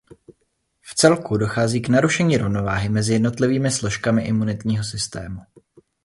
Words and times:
V 0.81 0.95
celku 0.95 1.37
dochází 1.37 1.81
k 1.81 1.89
narušení 1.89 2.37
rovnováhy 2.37 2.89
mezi 2.89 3.13
jednotlivými 3.13 3.71
složkami 3.71 4.23
imunitního 4.23 4.83
systému. 4.83 5.41